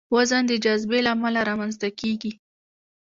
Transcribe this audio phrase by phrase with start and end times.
[0.15, 2.31] وزن د جاذبې له امله رامنځته کېږي.